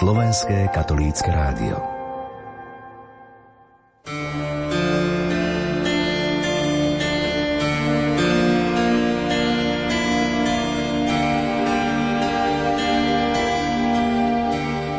[0.00, 1.76] Slovenské katolícke rádio.
[1.76, 1.76] V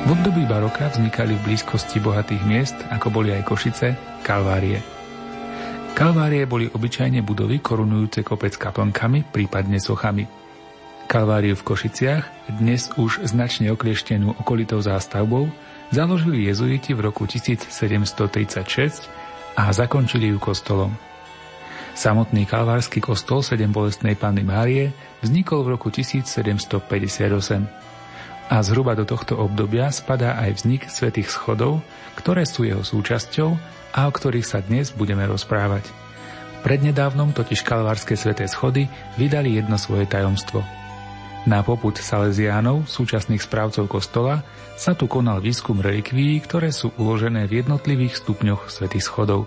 [0.06, 4.86] období baroka vznikali v blízkosti bohatých miest, ako boli aj Košice, kalvárie.
[5.98, 10.30] Kalvárie boli obyčajne budovy korunujúce kopec kaplnkami, prípadne sochami–
[11.12, 12.24] Kalváriu v Košiciach,
[12.56, 15.52] dnes už značne oklieštenú okolitou zástavbou,
[15.92, 19.12] založili jezuiti v roku 1736
[19.60, 20.96] a zakončili ju kostolom.
[22.00, 26.80] Samotný kalvársky kostol Sedem bolestnej Panny Márie vznikol v roku 1758
[28.48, 31.84] a zhruba do tohto obdobia spadá aj vznik svätých schodov,
[32.16, 33.60] ktoré sú jeho súčasťou
[34.00, 35.92] a o ktorých sa dnes budeme rozprávať.
[36.64, 38.88] Prednedávnom totiž kalvárske sveté schody
[39.20, 40.64] vydali jedno svoje tajomstvo–
[41.46, 44.46] na poput Salesiánov, súčasných správcov kostola,
[44.78, 49.46] sa tu konal výskum relikví, ktoré sú uložené v jednotlivých stupňoch svätých schodov.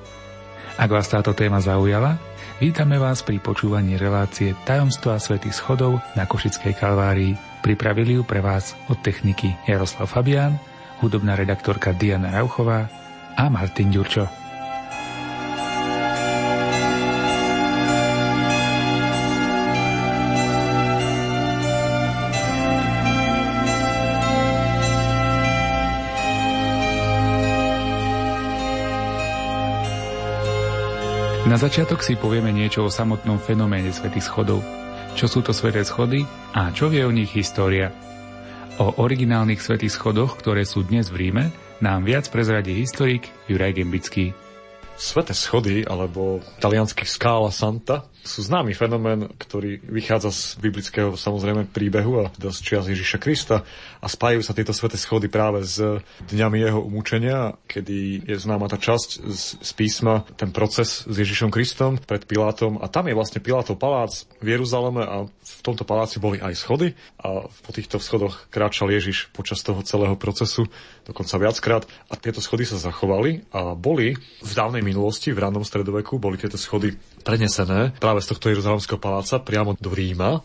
[0.74, 2.18] Ak vás táto téma zaujala,
[2.58, 7.38] vítame vás pri počúvaní relácie Tajomstva svätých schodov na Košickej kalvárii.
[7.62, 10.58] Pripravili ju pre vás od techniky Jaroslav Fabián,
[10.98, 12.90] hudobná redaktorka Diana Rauchová
[13.38, 14.43] a Martin Ďurčo.
[31.54, 34.58] Na začiatok si povieme niečo o samotnom fenoméne svätých schodov.
[35.14, 37.94] Čo sú to sväté schody a čo vie o nich história.
[38.82, 44.34] O originálnych svätých schodoch, ktoré sú dnes v Ríme, nám viac prezradí historik Juraj Gembický.
[44.98, 52.24] Sveté schody, alebo talianský skála Santa, sú známy fenomén, ktorý vychádza z biblického samozrejme príbehu
[52.24, 53.62] a z čias Ježiša Krista
[54.00, 55.76] a spájajú sa tieto sveté schody práve s
[56.32, 61.52] dňami jeho umúčenia, kedy je známa tá časť z, z písma, ten proces s Ježišom
[61.52, 62.80] Kristom pred Pilátom.
[62.80, 66.96] A tam je vlastne Pilátov palác v Jeruzaleme a v tomto paláci boli aj schody.
[67.20, 70.64] A po týchto schodoch kráčal Ježiš počas toho celého procesu,
[71.04, 71.84] dokonca viackrát.
[72.08, 76.56] A tieto schody sa zachovali a boli v dávnej minulosti, v rannom stredoveku, boli tieto
[76.56, 80.44] schody prenesené práve z tohto Jeruzalemského paláca priamo do Ríma.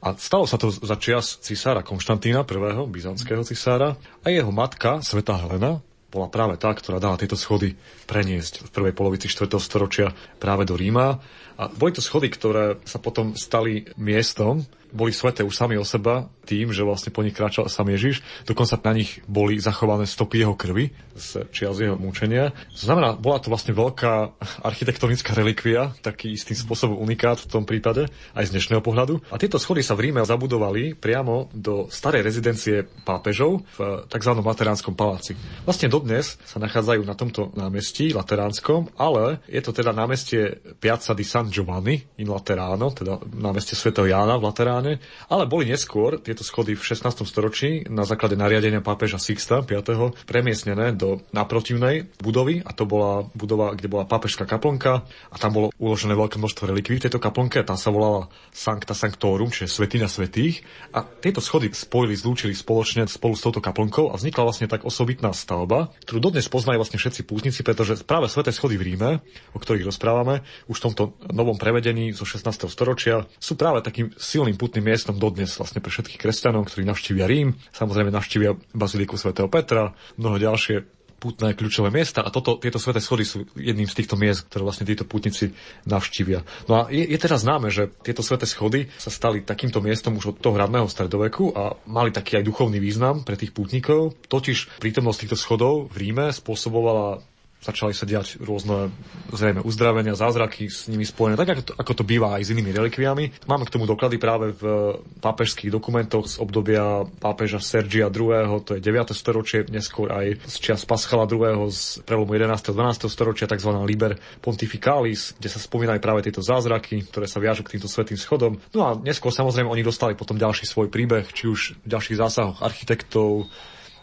[0.00, 5.36] A stalo sa to za čias cisára Konštantína I., byzantského cisára, a jeho matka, sveta
[5.36, 9.46] Helena, bola práve tá, ktorá dala tieto schody preniesť v prvej polovici 4.
[9.62, 10.10] storočia
[10.42, 11.22] práve do Ríma.
[11.60, 16.28] A boli to schody, ktoré sa potom stali miestom, boli sveté už sami o seba
[16.46, 18.26] tým, že vlastne po nich kráčal sám Ježiš.
[18.42, 22.50] Dokonca na nich boli zachované stopy jeho krvi z čias jeho mučenia.
[22.74, 24.34] Znamená, bola to vlastne veľká
[24.66, 29.22] architektonická relikvia, taký istým spôsobom unikát v tom prípade, aj z dnešného pohľadu.
[29.30, 34.32] A tieto schody sa v Ríme zabudovali priamo do starej rezidencie pápežov v tzv.
[34.40, 35.38] Lateránskom paláci.
[35.62, 41.22] Vlastne dodnes sa nachádzajú na tomto námestí Lateránskom, ale je to teda námestie Piazza di
[41.22, 46.40] San Giovanni in Laterano, teda námestie svätého Jána v Lateráne Vatikáne, ale boli neskôr tieto
[46.40, 47.28] schody v 16.
[47.28, 49.84] storočí na základe nariadenia pápeža Sixta V.
[50.24, 55.66] premiesnené do naprotivnej budovy a to bola budova, kde bola pápežská kaplnka a tam bolo
[55.76, 60.08] uložené veľké množstvo relikví v tejto kaplnke a tam sa volala Sancta Sanctorum, čiže Svetina
[60.08, 60.64] svetých
[60.96, 65.36] a tieto schody spojili, zlúčili spoločne spolu s touto kaplnkou a vznikla vlastne tak osobitná
[65.36, 69.10] stavba, ktorú dodnes poznajú vlastne všetci pútnici, pretože práve sveté schody v Ríme,
[69.52, 70.40] o ktorých rozprávame,
[70.72, 72.64] už v tomto novom prevedení zo 16.
[72.72, 77.58] storočia sú práve takým silným absolútnym miestom dodnes vlastne pre všetkých kresťanov, ktorí navštívia Rím,
[77.74, 80.86] samozrejme navštívia Baziliku svätého Petra, mnoho ďalšie
[81.18, 84.86] putné kľúčové miesta a toto, tieto sveté schody sú jedným z týchto miest, ktoré vlastne
[84.86, 85.50] títo putníci
[85.90, 86.46] navštívia.
[86.70, 90.32] No a je, je teda známe, že tieto sveté schody sa stali takýmto miestom už
[90.32, 94.16] od toho hradného stredoveku a mali taký aj duchovný význam pre tých pútnikov.
[94.30, 97.20] Totiž prítomnosť týchto schodov v Ríme spôsobovala
[97.60, 98.88] začali sa diať rôzne
[99.30, 102.72] zrejme uzdravenia, zázraky s nimi spojené, tak ako to, ako to býva aj s inými
[102.72, 103.44] relikviami.
[103.44, 108.82] Máme k tomu doklady práve v pápežských dokumentoch z obdobia pápeža Sergia II., to je
[108.82, 109.12] 9.
[109.12, 111.68] storočie, neskôr aj z čias Paschala II.
[111.68, 112.52] z prelomu 11.
[112.56, 113.12] a 12.
[113.12, 113.70] storočia, tzv.
[113.84, 118.56] Liber Pontificalis, kde sa spomínajú práve tieto zázraky, ktoré sa viažú k týmto svetým schodom.
[118.72, 122.64] No a neskôr samozrejme oni dostali potom ďalší svoj príbeh, či už v ďalších zásahoch
[122.64, 123.52] architektov,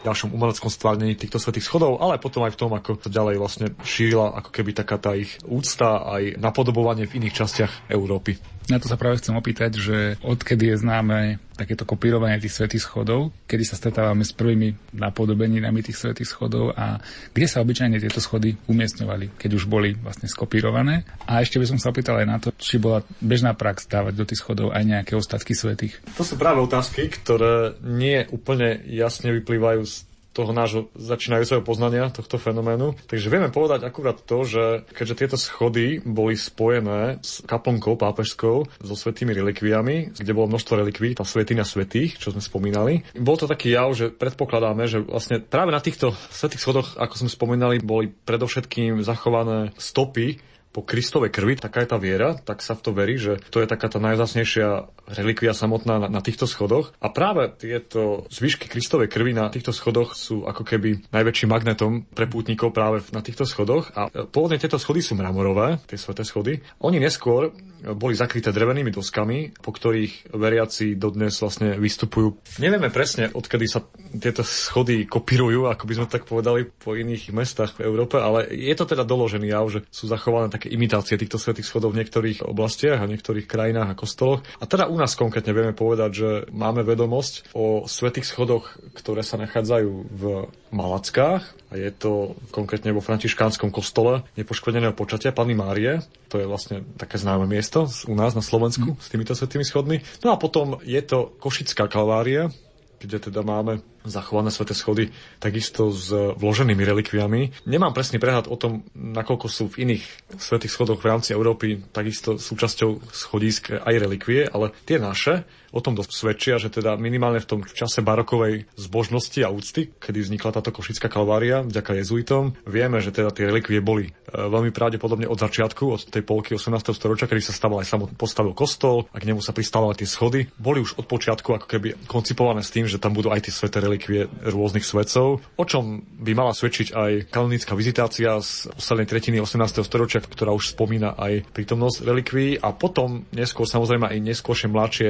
[0.02, 3.66] ďalšom umeleckom stvárnení týchto svetých schodov, ale potom aj v tom, ako sa ďalej vlastne
[3.82, 8.38] šírila ako keby taká tá ich úcta aj napodobovanie v iných častiach Európy.
[8.68, 13.34] Na to sa práve chcem opýtať, že odkedy je známe takéto kopírovanie tých svetých schodov,
[13.50, 17.02] kedy sa stretávame s prvými napodobeninami tých svetých schodov a
[17.34, 21.02] kde sa obyčajne tieto schody umiestňovali, keď už boli vlastne skopírované.
[21.26, 24.24] A ešte by som sa opýtal aj na to, či bola bežná prax dávať do
[24.28, 25.98] tých schodov aj nejaké ostatky svetých.
[26.14, 30.07] To sú práve otázky, ktoré nie úplne jasne vyplývajú z
[30.38, 32.94] toho nášho začínajúceho poznania tohto fenoménu.
[33.10, 38.94] Takže vieme povedať akurát to, že keďže tieto schody boli spojené s kaplnkou pápežskou so
[38.94, 43.02] svetými relikviami, kde bolo množstvo relikví, tá svetina svetých, čo sme spomínali.
[43.18, 47.30] Bol to taký jav, že predpokladáme, že vlastne práve na týchto svetých schodoch, ako sme
[47.32, 50.38] spomínali, boli predovšetkým zachované stopy
[50.78, 53.66] po Kristovej krvi, taká je tá viera, tak sa v to verí, že to je
[53.66, 56.94] taká tá najvzácnejšia relikvia samotná na, na týchto schodoch.
[57.02, 62.30] A práve tieto zvyšky Kristovej krvi na týchto schodoch sú ako keby najväčším magnetom pre
[62.30, 63.90] pútnikov práve na týchto schodoch.
[63.98, 66.62] A e, pôvodne tieto schody sú mramorové, tie sveté schody.
[66.78, 67.50] Oni neskôr
[67.82, 72.58] boli zakryté drevenými doskami, po ktorých veriaci dodnes vlastne vystupujú.
[72.62, 73.82] Nevieme presne, odkedy sa
[74.18, 78.74] tieto schody kopírujú, ako by sme tak povedali, po iných mestách v Európe, ale je
[78.74, 83.00] to teda doložený jav, že sú zachované také imitácie týchto svetých schodov v niektorých oblastiach
[83.00, 84.44] a niektorých krajinách a kostoloch.
[84.60, 89.40] A teda u nás konkrétne vieme povedať, že máme vedomosť o svetých schodoch, ktoré sa
[89.40, 90.22] nachádzajú v
[90.68, 96.00] Malackách a je to konkrétne vo františkánskom kostole nepoškodeného počatia Panny Márie.
[96.32, 99.00] To je vlastne také známe miesto u nás na Slovensku mm.
[99.00, 100.00] s týmito svetými schodmi.
[100.24, 102.52] No a potom je to Košická kalvária,
[102.98, 107.68] kde teda máme zachované sveté schody, takisto s vloženými relikviami.
[107.68, 110.04] Nemám presný prehľad o tom, nakoľko sú v iných
[110.36, 115.92] svetých schodoch v rámci Európy takisto súčasťou schodísk aj relikvie, ale tie naše o tom
[115.92, 120.72] dosť svedčia, že teda minimálne v tom čase barokovej zbožnosti a úcty, kedy vznikla táto
[120.72, 125.84] košická kalvária vďaka jezuitom, vieme, že teda tie relikvie boli e, veľmi pravdepodobne od začiatku,
[125.84, 126.96] od tej polky 18.
[126.96, 130.48] storočia, kedy sa staval aj samotný postavil kostol a k nemu sa pristávali tie schody,
[130.56, 133.84] boli už od počiatku ako keby koncipované s tým, že tam budú aj tie sveté
[133.84, 133.97] relikvie
[134.46, 139.82] rôznych svetcov, o čom by mala svedčiť aj kanonická vizitácia z poslednej tretiny 18.
[139.82, 145.08] storočia, ktorá už spomína aj prítomnosť relikví a potom neskôr samozrejme aj neskôršie mladšie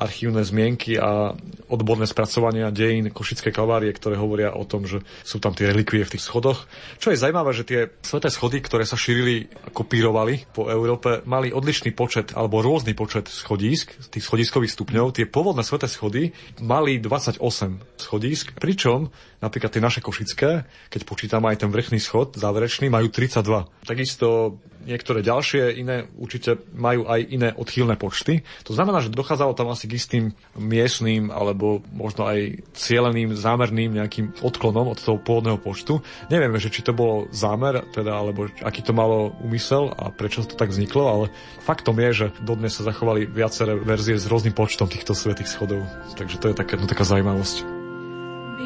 [0.00, 1.36] archívne zmienky a
[1.68, 6.16] odborné spracovania dejín Košickej kalvárie, ktoré hovoria o tom, že sú tam tie relikvie v
[6.16, 6.64] tých schodoch.
[6.96, 11.52] Čo je zaujímavé, že tie sveté schody, ktoré sa šírili a kopírovali po Európe, mali
[11.52, 15.12] odlišný počet alebo rôzny počet schodísk, tých schodiskových stupňov.
[15.12, 16.32] Tie pôvodné sveté schody
[16.64, 19.10] mali 28 schodísk, pričom
[19.42, 20.62] napríklad tie naše košické,
[20.92, 23.66] keď počítam aj ten vrchný schod záverečný, majú 32.
[23.82, 28.46] Takisto niektoré ďalšie iné určite majú aj iné odchýlne počty.
[28.64, 30.24] To znamená, že dochádzalo tam asi k istým
[30.56, 36.00] miestným alebo možno aj cieleným, zámerným nejakým odklonom od toho pôvodného počtu.
[36.32, 40.56] Nevieme, že či to bolo zámer, teda, alebo aký to malo úmysel a prečo to
[40.56, 41.24] tak vzniklo, ale
[41.64, 45.84] faktom je, že dodnes sa zachovali viaceré verzie s rôznym počtom týchto svetých schodov.
[46.16, 47.79] Takže to je také, no, taká zaujímavosť.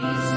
[0.00, 0.33] be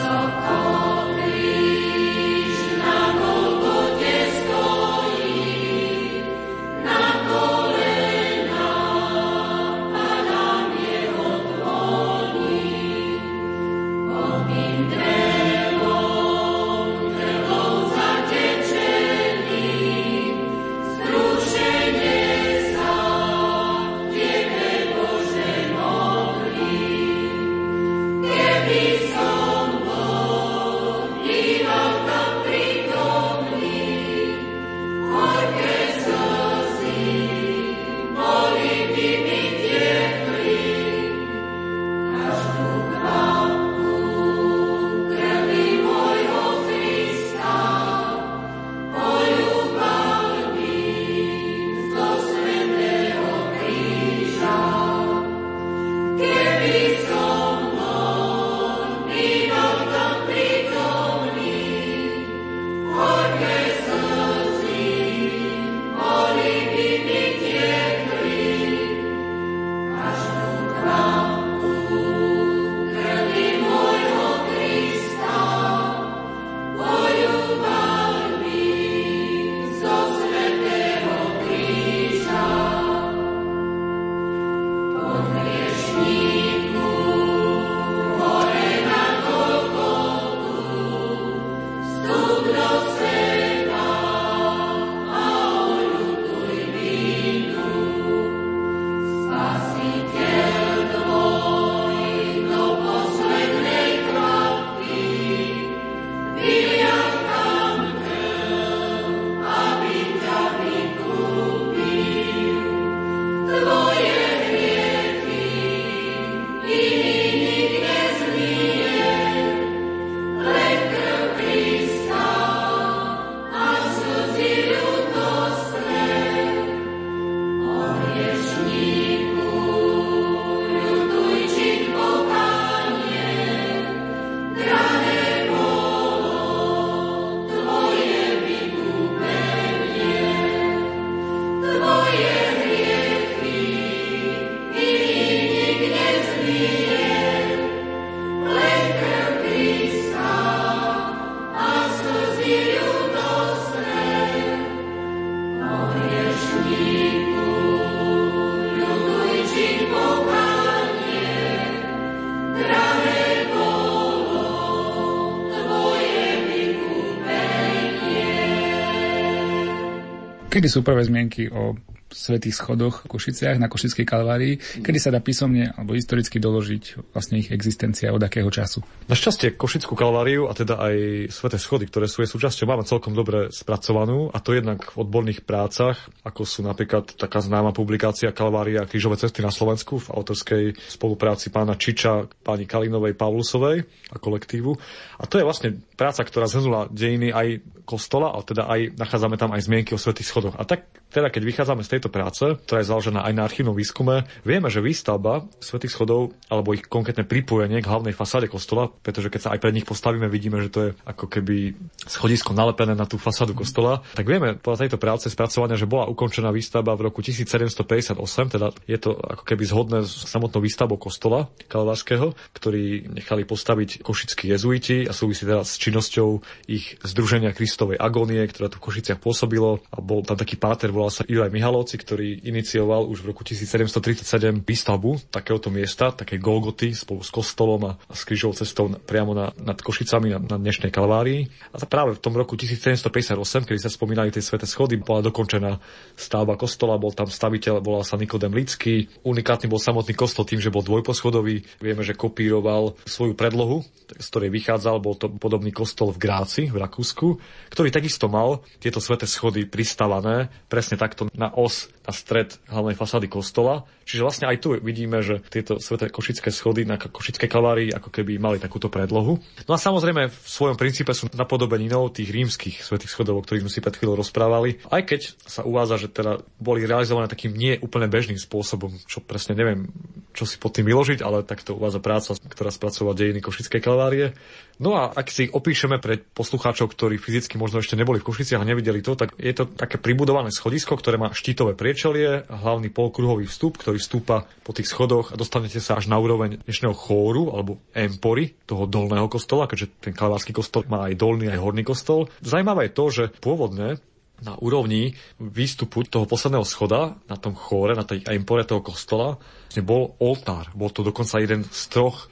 [170.58, 171.78] Kedy sú prvé zmienky o
[172.12, 177.40] svetých schodoch v Košiciach na Košickej kalvárii, kedy sa dá písomne alebo historicky doložiť vlastne
[177.40, 178.84] ich existencia od akého času.
[179.12, 180.96] Našťastie Košickú kalváriu a teda aj
[181.32, 185.44] sveté schody, ktoré sú jej súčasťou, máme celkom dobre spracovanú a to jednak v odborných
[185.44, 191.52] prácach, ako sú napríklad taká známa publikácia Kalvária krížové cesty na Slovensku v autorskej spolupráci
[191.52, 194.72] pána Čiča, pani Kalinovej Pavlusovej a kolektívu.
[195.20, 197.48] A to je vlastne práca, ktorá zhrnula dejiny aj
[197.88, 200.60] kostola, a teda aj nachádzame tam aj zmienky o svetých schodoch.
[200.60, 204.30] A tak teda keď vychádzame z tejto práce, ktorá je založená aj na archívnom výskume,
[204.46, 209.42] vieme, že výstavba svetých schodov alebo ich konkrétne pripojenie k hlavnej fasáde kostola, pretože keď
[209.42, 211.74] sa aj pred nich postavíme, vidíme, že to je ako keby
[212.06, 216.54] schodisko nalepené na tú fasádu kostola, tak vieme podľa tejto práce spracovania, že bola ukončená
[216.54, 218.22] výstavba v roku 1758,
[218.54, 224.54] teda je to ako keby zhodné s samotnou výstavbou kostola kalvárskeho, ktorý nechali postaviť košickí
[224.54, 229.82] jezuiti a súvisí teda s činnosťou ich Združenia Kristovej agónie, ktoré tu v Košiciach pôsobilo
[229.90, 231.50] a bol tam taký páter volal sa Juraj
[231.88, 237.80] Mihalovci, ktorý inicioval už v roku 1737 výstavbu takéhoto miesta, také Golgoty spolu s kostolom
[237.88, 241.48] a, a s krížovou cestou priamo na, nad Košicami na, na dnešnej Kalvárii.
[241.72, 245.80] A práve v tom roku 1758, kedy sa spomínali tie sveté schody, bola dokončená
[246.20, 249.08] stavba kostola, bol tam staviteľ, volal sa Nikodem Lický.
[249.24, 251.80] Unikátny bol samotný kostol tým, že bol dvojposchodový.
[251.80, 256.84] Vieme, že kopíroval svoju predlohu, z ktorej vychádzal, bol to podobný kostol v Gráci, v
[256.84, 257.40] Rakúsku,
[257.72, 262.96] ktorý takisto mal tieto sveté schody pristavané presne takto na os, us na stred hlavnej
[262.96, 263.84] fasády kostola.
[264.08, 268.40] Čiže vlastne aj tu vidíme, že tieto sveté košické schody na košickej kalvárii ako keby
[268.40, 269.44] mali takúto predlohu.
[269.68, 273.74] No a samozrejme v svojom princípe sú napodobeninou tých rímskych svetých schodov, o ktorých sme
[273.76, 274.80] si pred chvíľou rozprávali.
[274.88, 279.60] Aj keď sa uvádza, že teda boli realizované takým nie úplne bežným spôsobom, čo presne
[279.60, 279.92] neviem,
[280.32, 284.32] čo si pod tým vyložiť, ale takto uvádza práca, ktorá spracovala dejiny košickej kalvárie.
[284.78, 288.70] No a ak si opíšeme pre poslucháčov, ktorí fyzicky možno ešte neboli v Košiciach a
[288.70, 293.82] nevideli to, tak je to také pribudované schodisko, ktoré má štítové priečelie, hlavný polkruhový vstup,
[293.82, 298.54] ktorý vstúpa po tých schodoch a dostanete sa až na úroveň dnešného chóru alebo empory
[298.70, 302.30] toho dolného kostola, keďže ten kalvársky kostol má aj dolný, aj horný kostol.
[302.38, 303.98] Zajímavé je to, že pôvodne
[304.46, 309.42] na úrovni výstupu toho posledného schoda na tom chóre, na tej empore toho kostola,
[309.82, 310.70] bol oltár.
[310.78, 312.30] Bol to dokonca jeden z troch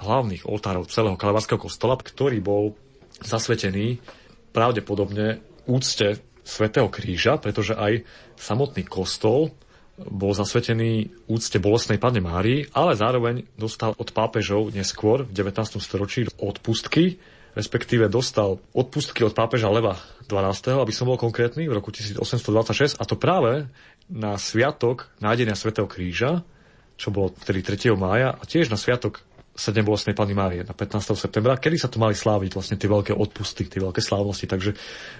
[0.00, 2.72] hlavných oltárov celého Kalavarského kostola, ktorý bol
[3.20, 4.00] zasvetený
[4.56, 8.02] pravdepodobne úcte svätého kríža, pretože aj
[8.38, 9.54] samotný kostol
[9.98, 15.78] bol zasvetený úcte bolestnej Pane Márii, ale zároveň dostal od pápežov neskôr v 19.
[15.78, 17.20] storočí odpustky,
[17.52, 23.04] respektíve dostal odpustky od pápeža Leva 12., aby som bol konkrétny, v roku 1826, a
[23.04, 23.68] to práve
[24.08, 26.40] na sviatok nájdenia svätého kríža,
[26.96, 27.92] čo bolo tedy 3.
[27.92, 29.20] mája, a tiež na sviatok
[29.52, 31.12] 7 bolestnej Pany Márie na 15.
[31.12, 34.48] septembra, kedy sa tu mali sláviť vlastne tie veľké odpusty, tie veľké slávnosti.
[34.48, 34.70] Takže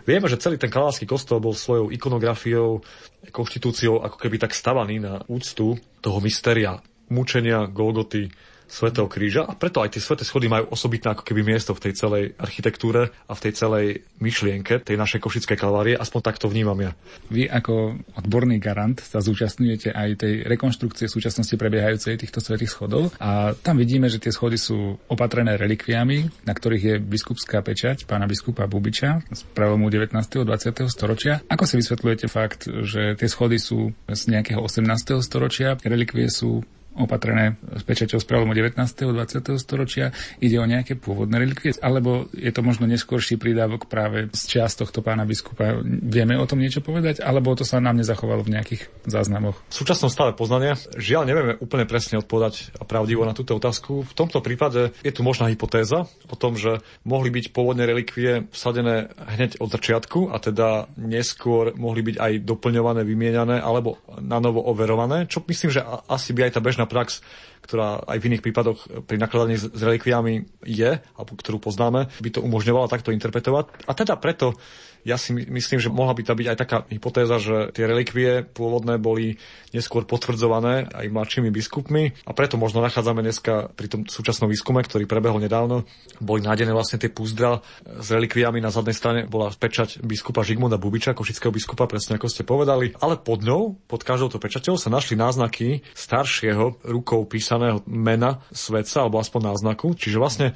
[0.09, 2.81] vieme, že celý ten kalársky kostol bol svojou ikonografiou,
[3.29, 6.81] konštitúciou ako keby tak stavaný na úctu toho mysteria
[7.13, 8.33] mučenia Golgoty,
[8.73, 11.93] Svetého kríža a preto aj tie sveté schody majú osobitné ako keby miesto v tej
[11.93, 13.87] celej architektúre a v tej celej
[14.17, 16.97] myšlienke tej našej košickej kalvárie, aspoň takto vnímam ja.
[17.29, 23.53] Vy ako odborný garant sa zúčastňujete aj tej rekonštrukcie súčasnosti prebiehajúcej týchto svetých schodov a
[23.53, 28.65] tam vidíme, že tie schody sú opatrené relikviami, na ktorých je biskupská pečať pána biskupa
[28.65, 30.17] Bubiča z pravomu 19.
[30.17, 30.89] a 20.
[30.89, 31.45] storočia.
[31.53, 35.21] Ako si vysvetľujete fakt, že tie schody sú z nejakého 18.
[35.21, 36.65] storočia, relikvie sú
[36.97, 38.77] opatrené s pečaťou z prelomu 19.
[38.77, 39.57] a 20.
[39.57, 40.13] storočia.
[40.39, 45.01] Ide o nejaké pôvodné relikvie, alebo je to možno neskôrší prídavok práve z čas tohto
[45.01, 45.81] pána biskupa.
[45.85, 49.57] Vieme o tom niečo povedať, alebo to sa nám nezachovalo v nejakých záznamoch?
[49.73, 54.05] V súčasnom stave poznania žiaľ nevieme úplne presne odpovedať a pravdivo na túto otázku.
[54.05, 59.13] V tomto prípade je tu možná hypotéza o tom, že mohli byť pôvodné relikvie vsadené
[59.17, 65.25] hneď od začiatku a teda neskôr mohli byť aj doplňované, vymieňané alebo na novo overované,
[65.27, 67.23] čo myslím, že asi by aj tá bežná bežná prax,
[67.63, 72.43] ktorá aj v iných prípadoch pri nakladaní s relikviami je, alebo ktorú poznáme, by to
[72.43, 73.87] umožňovala takto interpretovať.
[73.87, 74.59] A teda preto
[75.03, 79.03] ja si myslím, že mohla by to byť aj taká hypotéza, že tie relikvie pôvodné
[79.03, 79.35] boli
[79.75, 85.11] neskôr potvrdzované aj mladšími biskupmi a preto možno nachádzame dneska pri tom súčasnom výskume, ktorý
[85.11, 85.83] prebehol nedávno,
[86.23, 88.63] boli nájdené vlastne tie púzdra s relikviami.
[88.63, 93.19] Na zadnej strane bola pečať biskupa Žigmunda Bubiča, košického biskupa, presne ako ste povedali, ale
[93.19, 99.21] pod ňou, pod každou to pečaťou sa našli náznaky staršieho rukou písaného mena svetca, alebo
[99.21, 99.93] aspoň náznaku.
[99.93, 100.49] Čiže vlastne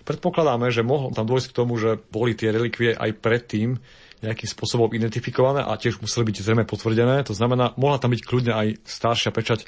[0.00, 3.76] Predpokladáme, že mohlo tam dôjsť k tomu, že boli tie relikvie aj predtým
[4.20, 7.24] nejakým spôsobom identifikované a tiež museli byť zrejme potvrdené.
[7.28, 9.64] To znamená, mohla tam byť kľudne aj staršia pečať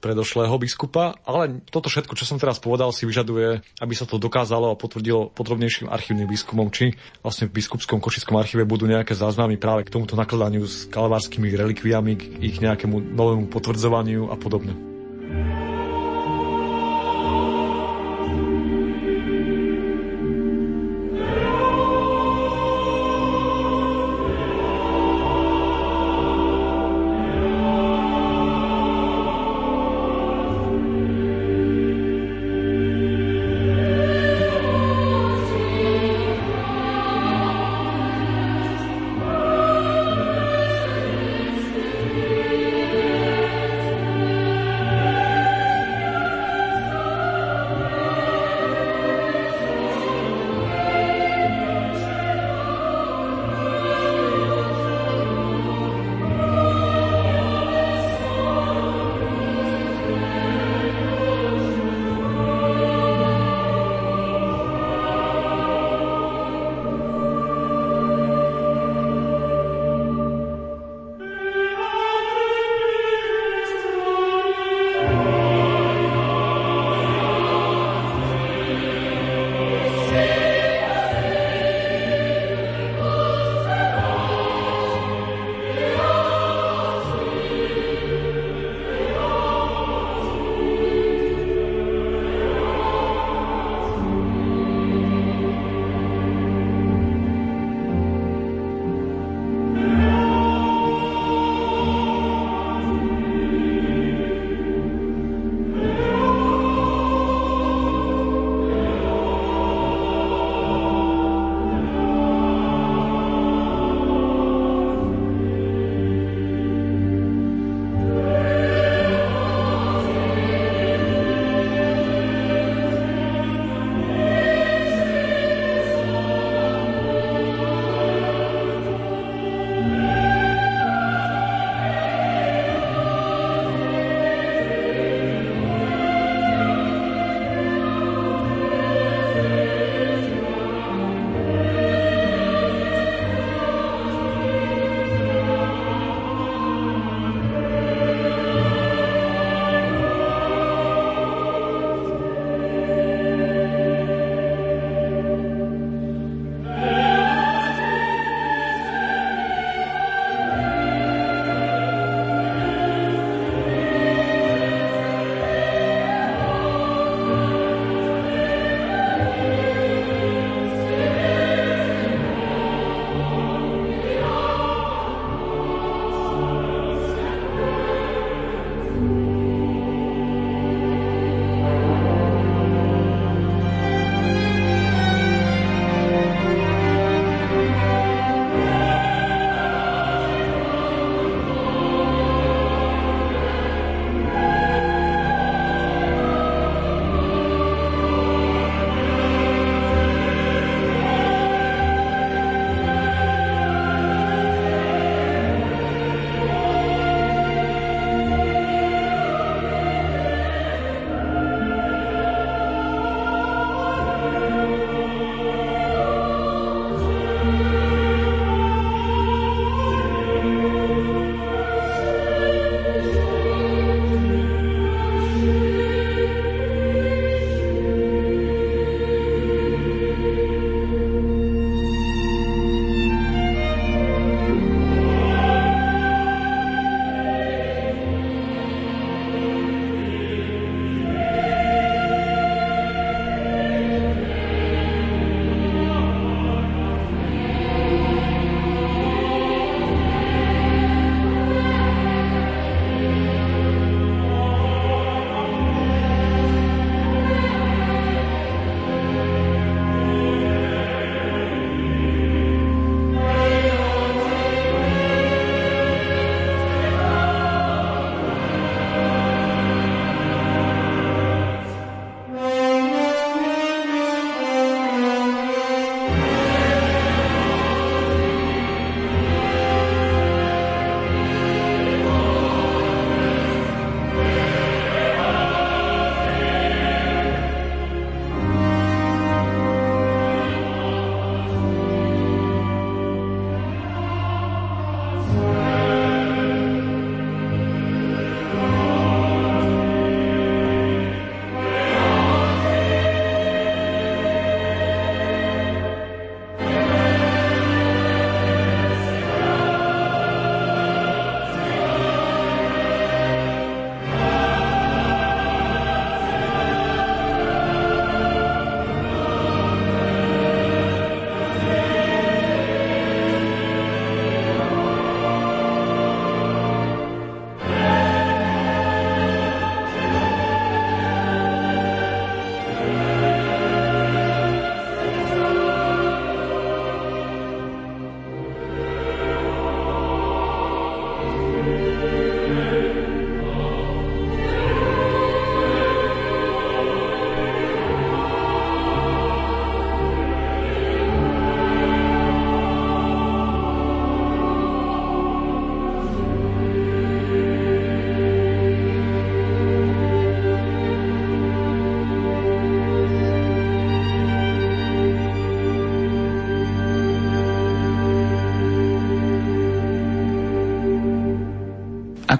[0.00, 4.72] predošlého biskupa, ale toto všetko, čo som teraz povedal, si vyžaduje, aby sa to dokázalo
[4.72, 9.84] a potvrdilo podrobnejším archívnym výskumom, či vlastne v biskupskom košickom archíve budú nejaké záznamy práve
[9.84, 14.89] k tomuto nakladaniu s kalvárskymi relikviami, k ich nejakému novému potvrdzovaniu a podobne.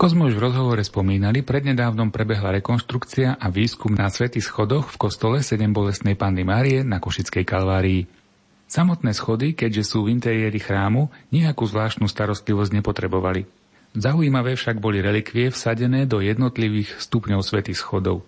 [0.01, 4.97] Ako sme už v rozhovore spomínali, prednedávnom prebehla rekonštrukcia a výskum na svätých schodoch v
[4.97, 8.09] kostole 7 bolestnej Panny Márie na Košickej Kalvárii.
[8.65, 13.45] Samotné schody, keďže sú v interiéri chrámu, nejakú zvláštnu starostlivosť nepotrebovali.
[13.93, 18.25] Zaujímavé však boli relikvie vsadené do jednotlivých stupňov svätých schodov.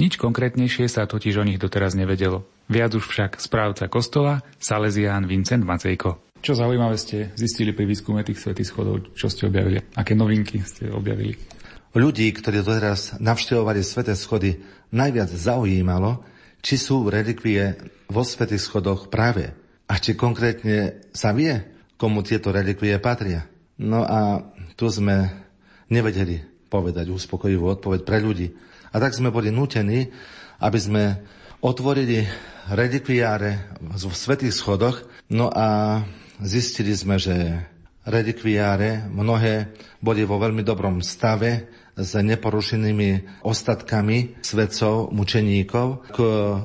[0.00, 2.48] Nič konkrétnejšie sa totiž o nich doteraz nevedelo.
[2.72, 6.31] Viac už však správca kostola, Salesián Vincent Macejko.
[6.42, 9.78] Čo zaujímavé ste zistili pri výskume tých svetých schodov, čo ste objavili?
[9.94, 11.38] Aké novinky ste objavili?
[11.94, 14.58] Ľudí, ktorí doteraz navštevovali sveté schody,
[14.90, 16.26] najviac zaujímalo,
[16.58, 17.78] či sú relikvie
[18.10, 19.54] vo svetých schodoch práve
[19.86, 21.62] a či konkrétne sa vie,
[21.94, 23.46] komu tieto relikvie patria.
[23.78, 24.42] No a
[24.74, 25.30] tu sme
[25.94, 28.50] nevedeli povedať uspokojivú odpoveď pre ľudí.
[28.90, 30.10] A tak sme boli nutení,
[30.58, 31.22] aby sme
[31.62, 32.26] otvorili
[32.66, 36.02] relikviáre v svetých schodoch, no a
[36.42, 37.34] Zistili sme, že
[38.02, 39.70] relikviáre mnohé
[40.02, 46.08] boli vo veľmi dobrom stave s neporušenými ostatkami svedcov, mučeníkov.
[46.10, 46.18] K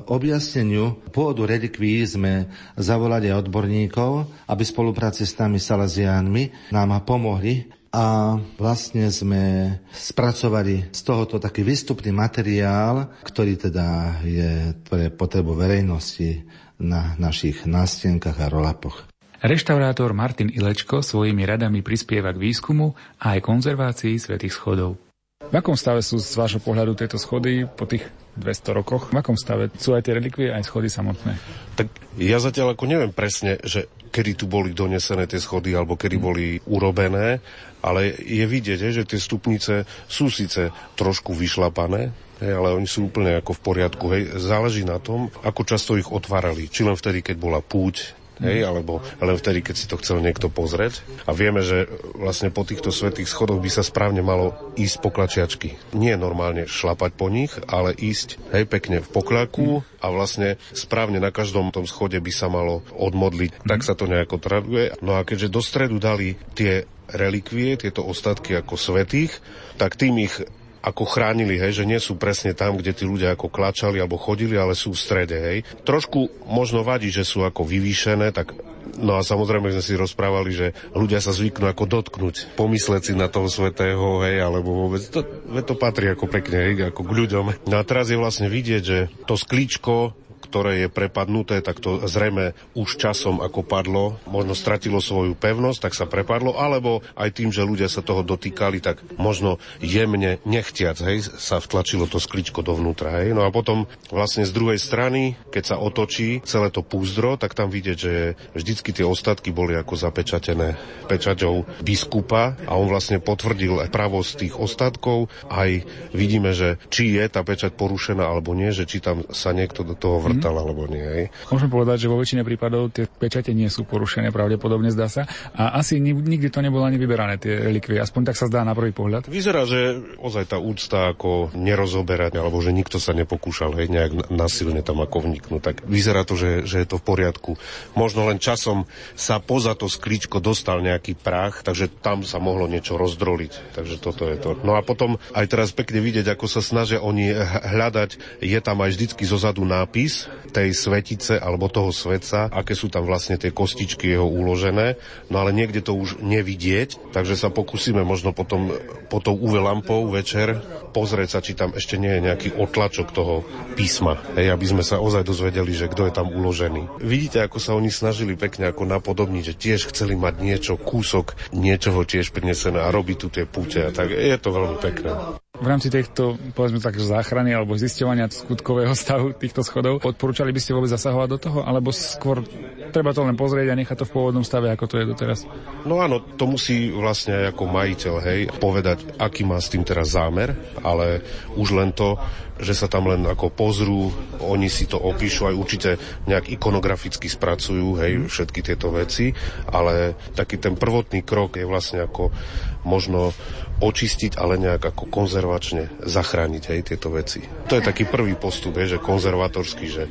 [0.08, 9.08] objasneniu pôvodu relikví sme zavolali odborníkov, aby spolupráci s nami Salaziánmi nám pomohli a vlastne
[9.08, 16.44] sme spracovali z tohoto taký výstupný materiál, ktorý teda je pre potrebu verejnosti
[16.78, 19.07] na našich nástenkách a rolapoch.
[19.38, 24.98] Reštaurátor Martin Ilečko svojimi radami prispieva k výskumu a aj konzervácii svetých schodov.
[25.38, 28.02] V akom stave sú z vášho pohľadu tieto schody po tých
[28.34, 29.14] 200 rokoch?
[29.14, 31.38] V akom stave sú aj tie relikvie, aj schody samotné?
[31.78, 31.86] Tak
[32.18, 36.58] ja zatiaľ ako neviem presne, že kedy tu boli donesené tie schody alebo kedy boli
[36.66, 37.38] urobené,
[37.78, 43.34] ale je vidieť, že tie stupnice sú síce trošku vyšlapané, Hej, ale oni sú úplne
[43.42, 44.04] ako v poriadku.
[44.14, 44.38] Hej.
[44.38, 46.70] Záleží na tom, ako často ich otvárali.
[46.70, 50.50] Či len vtedy, keď bola púť, hej, alebo len vtedy, keď si to chcel niekto
[50.50, 51.02] pozrieť.
[51.28, 55.78] A vieme, že vlastne po týchto svetých schodoch by sa správne malo ísť po klačiačky.
[55.94, 61.34] Nie normálne šlapať po nich, ale ísť hej, pekne v pokľaku a vlastne správne na
[61.34, 63.66] každom tom schode by sa malo odmodliť.
[63.66, 64.94] Tak sa to nejako traduje.
[65.02, 69.32] No a keďže do stredu dali tie relikvie, tieto ostatky ako svetých,
[69.80, 70.44] tak tým ich
[70.82, 74.54] ako chránili, hej, že nie sú presne tam, kde tí ľudia ako klačali alebo chodili,
[74.54, 75.58] ale sú v strede, hej.
[75.82, 78.54] Trošku možno vadí, že sú ako vyvýšené, tak
[78.98, 83.28] No a samozrejme sme si rozprávali, že ľudia sa zvyknú ako dotknúť, pomysleť si na
[83.28, 87.44] toho svetého, hej, alebo vôbec, to, to patrí ako pekne, hej, ako k ľuďom.
[87.68, 90.16] No a teraz je vlastne vidieť, že to sklíčko
[90.48, 95.92] ktoré je prepadnuté, tak to zrejme už časom ako padlo, možno stratilo svoju pevnosť, tak
[95.92, 101.28] sa prepadlo, alebo aj tým, že ľudia sa toho dotýkali, tak možno jemne, nechtiac, hej,
[101.36, 103.36] sa vtlačilo to skličko dovnútra, hej.
[103.36, 107.68] No a potom vlastne z druhej strany, keď sa otočí celé to púzdro, tak tam
[107.68, 114.46] vidieť, že vždycky tie ostatky boli ako zapečatené pečaťou biskupa a on vlastne potvrdil pravosť
[114.46, 115.28] tých ostatkov.
[115.50, 115.68] Aj
[116.16, 119.98] vidíme, že či je tá pečať porušená alebo nie, že či tam sa niekto do
[119.98, 120.62] toho vrtal mm.
[120.62, 121.02] alebo nie.
[121.02, 121.24] Hej.
[121.50, 125.26] Môžeme povedať, že vo väčšine prípadov tie pečate nie sú porušené, pravdepodobne zdá sa.
[125.58, 127.98] A asi nikdy to nebolo ani vyberané, tie relikvie.
[127.98, 129.26] Aspoň tak sa zdá na prvý pohľad.
[129.26, 134.86] Vyzerá, že ozaj tá úcta ako nerozoberať, alebo že nikto sa nepokúšal hej, nejak nasilne
[134.86, 135.60] tam ako vniknúť.
[135.60, 137.58] Tak vyzerá to, že, že je to v poriadku.
[137.98, 138.86] Možno len časom
[139.18, 143.74] sa poza to skličko dostal nejaký prach, takže tam sa mohlo niečo rozdroliť.
[143.74, 144.54] Takže toto je to.
[144.62, 148.94] No a potom aj teraz pekne vidieť, ako sa snažia oni hľadať, je tam aj
[148.94, 154.24] vždycky zozadu nápis, tej svetice alebo toho svetca, aké sú tam vlastne tie kostičky jeho
[154.24, 154.96] uložené,
[155.28, 158.72] no ale niekde to už nevidieť, takže sa pokúsime možno potom
[159.12, 160.56] po tou UV lampou večer
[160.96, 163.44] pozrieť sa, či tam ešte nie je nejaký otlačok toho
[163.76, 167.04] písma, hej, aby sme sa ozaj dozvedeli, že kto je tam uložený.
[167.04, 172.08] Vidíte, ako sa oni snažili pekne ako napodobniť, že tiež chceli mať niečo, kúsok niečoho
[172.08, 175.10] tiež prinesené a robiť tu tie púte tak je to veľmi pekné.
[175.58, 180.70] V rámci týchto, povedzme tak, záchrany alebo zisťovania skutkového stavu týchto schodov, odporúčali by ste
[180.70, 182.46] vôbec zasahovať do toho, alebo skôr
[182.94, 185.38] treba to len pozrieť a nechať to v pôvodnom stave, ako to je doteraz?
[185.82, 190.54] No áno, to musí vlastne ako majiteľ, hej, povedať, aký má s tým teraz zámer,
[190.86, 191.26] ale
[191.58, 192.14] už len to,
[192.58, 194.10] že sa tam len ako pozrú,
[194.42, 195.90] oni si to opíšu, aj určite
[196.26, 199.30] nejak ikonograficky spracujú, hej, všetky tieto veci,
[199.70, 202.34] ale taký ten prvotný krok je vlastne ako
[202.82, 203.30] možno
[203.78, 207.42] očistiť, ale nejak ako konzervačne zachrániť hej, tieto veci.
[207.70, 210.04] To je taký prvý postup, je, že konzervatorský, že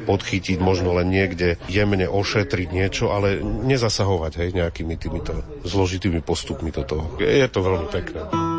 [0.00, 6.82] podchytiť, možno len niekde jemne ošetriť niečo, ale nezasahovať hej, nejakými týmito zložitými postupmi do
[6.86, 7.04] toho.
[7.20, 8.49] Je to veľmi pekné.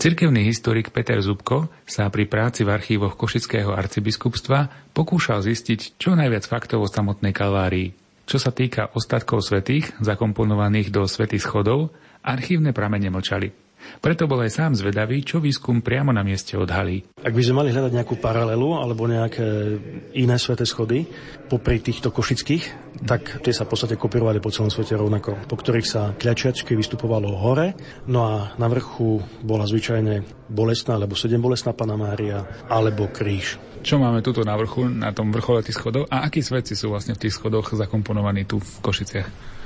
[0.00, 6.48] Cirkevný historik Peter Zubko sa pri práci v archívoch Košického arcibiskupstva pokúšal zistiť čo najviac
[6.48, 7.92] faktov o samotnej kalvárii.
[8.24, 11.92] Čo sa týka ostatkov svetých, zakomponovaných do svetých schodov,
[12.24, 13.52] archívne pramene mlčali.
[13.98, 17.02] Preto bol aj sám zvedavý, čo výskum priamo na mieste odhalí.
[17.18, 19.76] Ak by sme mali hľadať nejakú paralelu alebo nejaké
[20.14, 21.10] iné sveté schody
[21.50, 25.88] popri týchto košických, tak tie sa v podstate kopírovali po celom svete rovnako, po ktorých
[25.88, 27.74] sa kľačiačky vystupovalo hore,
[28.06, 33.58] no a na vrchu bola zvyčajne bolestná alebo sedem bolestná Pana Mária alebo kríž.
[33.80, 37.16] Čo máme tuto na vrchu, na tom vrchole tých schodov a akí svetci sú vlastne
[37.16, 39.58] v tých schodoch zakomponovaní tu v Košiciach?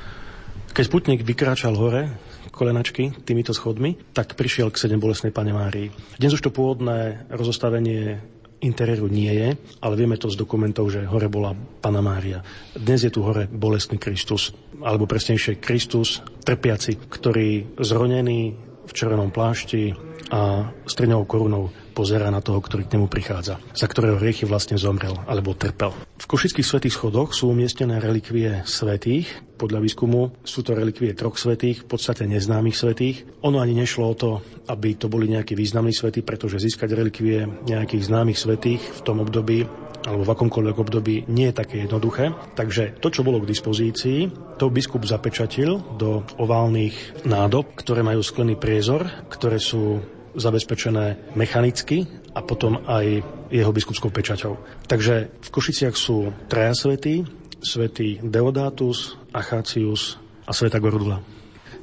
[0.74, 2.10] Keď Sputnik vykráčal hore,
[2.50, 5.94] kolenačky týmito schodmi, tak prišiel k sedem bolesnej Pane Márii.
[6.18, 8.18] Dnes už to pôvodné rozostavenie
[8.58, 12.42] interiéru nie je, ale vieme to z dokumentov, že hore bola Pana Mária.
[12.74, 14.50] Dnes je tu hore bolestný Kristus,
[14.82, 19.94] alebo presnejšie Kristus trpiaci, ktorý zronený v červenom plášti
[20.34, 25.14] a striňovou korunou pozera na toho, ktorý k nemu prichádza, za ktorého hriechy vlastne zomrel
[25.30, 25.94] alebo trpel.
[26.18, 29.30] V Košických svetých schodoch sú umiestnené relikvie svetých.
[29.54, 33.22] Podľa výskumu sú to relikvie troch svetých, v podstate neznámych svetých.
[33.46, 34.30] Ono ani nešlo o to,
[34.66, 39.70] aby to boli nejakí významní svety, pretože získať relikvie nejakých známych svetých v tom období
[40.04, 42.37] alebo v akomkoľvek období nie je také jednoduché.
[42.52, 44.28] Takže to, čo bolo k dispozícii,
[44.61, 50.04] to biskup zapečatil do oválnych nádob, ktoré majú sklený priezor, ktoré sú
[50.35, 54.59] zabezpečené mechanicky a potom aj jeho biskupskou pečaťou.
[54.90, 57.23] Takže v Košiciach sú traja svety,
[57.62, 61.23] svetý Deodatus, Achácius a sveta Gorudula.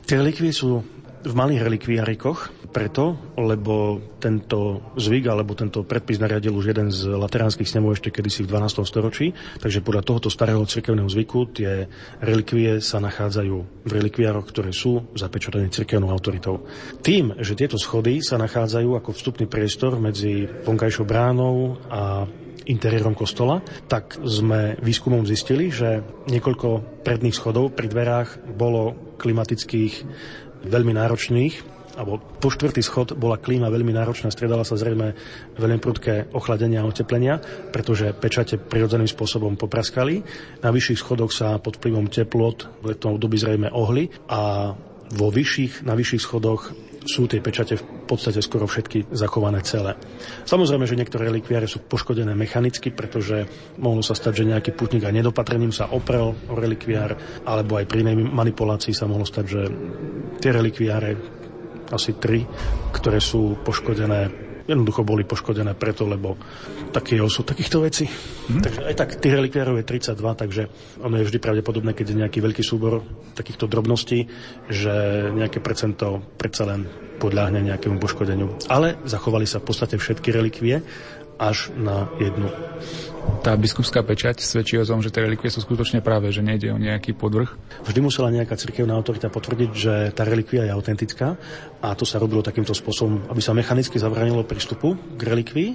[0.06, 0.84] Tie relikvie sú
[1.22, 7.68] v malých relikviárikoch, preto, lebo tento zvyk alebo tento predpis nariadil už jeden z lateránskych
[7.68, 8.82] snemov ešte kedysi v 12.
[8.88, 11.86] storočí, takže podľa tohoto starého cirkevného zvyku tie
[12.24, 13.56] relikvie sa nachádzajú
[13.86, 16.64] v relikviároch, ktoré sú zapečatené cirkevnou autoritou.
[17.04, 22.24] Tým, že tieto schody sa nachádzajú ako vstupný priestor medzi vonkajšou bránou a
[22.70, 29.94] interiérom kostola, tak sme výskumom zistili, že niekoľko predných schodov pri dverách bolo klimatických
[30.66, 35.12] veľmi náročných, alebo po štvrtý schod bola klíma veľmi náročná, stredala sa zrejme
[35.60, 37.44] veľmi prudké ochladenia a oteplenia,
[37.76, 40.24] pretože pečate prirodzeným spôsobom popraskali.
[40.64, 44.72] Na vyšších schodoch sa pod vplyvom teplot v letnom období zrejme ohli a
[45.12, 46.72] vo vyšších, na vyšších schodoch
[47.02, 49.98] sú tie pečate v podstate skoro všetky zachované celé.
[50.46, 53.50] Samozrejme, že niektoré relikviáre sú poškodené mechanicky, pretože
[53.82, 58.06] mohlo sa stať, že nejaký putník aj nedopatrením sa oprel o relikviár, alebo aj pri
[58.06, 59.62] inej manipulácii sa mohlo stať, že
[60.38, 61.42] tie relikviáre,
[61.92, 62.46] asi tri,
[62.96, 66.38] ktoré sú poškodené jednoducho boli poškodené preto, lebo
[66.92, 68.06] taký je osud takýchto vecí.
[68.08, 68.62] Mm.
[68.62, 70.62] Takže aj tak tých relikviárov je 32, takže
[71.02, 73.02] ono je vždy pravdepodobné, keď je nejaký veľký súbor
[73.34, 74.28] takýchto drobností,
[74.68, 74.94] že
[75.34, 76.90] nejaké percento predsa len
[77.22, 78.58] podľahne nejakému poškodeniu.
[78.66, 80.82] Ale zachovali sa v podstate všetky relikvie
[81.42, 82.54] až na jednu.
[83.42, 86.78] Tá biskupská pečať svedčí o tom, že tie relikvie sú skutočne práve, že nejde o
[86.78, 87.50] nejaký podvrh.
[87.86, 91.38] Vždy musela nejaká cirkevná autorita potvrdiť, že tá relikvia je autentická
[91.82, 95.70] a to sa robilo takýmto spôsobom, aby sa mechanicky zabranilo prístupu k relikvii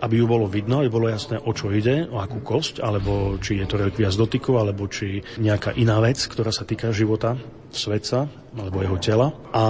[0.00, 3.60] aby ju bolo vidno, aby bolo jasné, o čo ide, o akú kosť, alebo či
[3.60, 7.36] je to relikvia z dotyku, alebo či nejaká iná vec, ktorá sa týka života
[7.72, 9.26] svetca alebo jeho tela.
[9.52, 9.64] A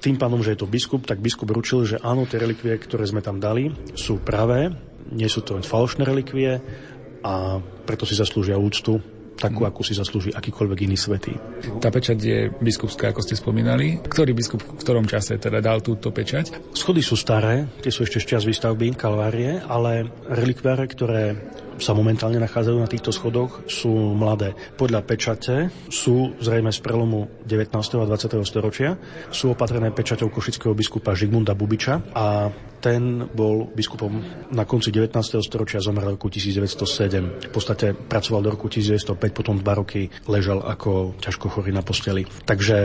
[0.00, 3.20] tým pádom, že je to biskup, tak biskup ručil, že áno, tie relikvie, ktoré sme
[3.20, 4.72] tam dali, sú pravé,
[5.12, 6.58] nie sú to falošné relikvie
[7.20, 11.36] a preto si zaslúžia úctu takú, akú si zaslúži akýkoľvek iný svetý.
[11.78, 14.00] Tá pečať je biskupská, ako ste spomínali.
[14.00, 16.72] Ktorý biskup v ktorom čase teda dal túto pečať?
[16.72, 21.36] Schody sú staré, tie sú ešte z čas výstavby Kalvárie, ale relikviáre, ktoré
[21.76, 24.56] sa momentálne nachádzajú na týchto schodoch, sú mladé.
[24.76, 25.54] Podľa pečate
[25.92, 27.72] sú zrejme z prelomu 19.
[27.74, 28.42] a 20.
[28.44, 28.96] storočia.
[29.32, 34.12] Sú opatrené pečaťou košického biskupa Žigmunda Bubiča a ten bol biskupom
[34.52, 35.16] na konci 19.
[35.42, 37.50] storočia, zomrel roku 1907.
[37.50, 42.22] V podstate pracoval do roku 1905, potom dva roky ležal ako ťažko chorý na posteli.
[42.46, 42.76] Takže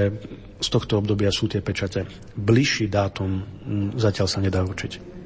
[0.61, 2.05] z tohto obdobia sú tie pečate.
[2.33, 3.45] Bližší dátum
[3.97, 5.20] zatiaľ sa nedá určiť.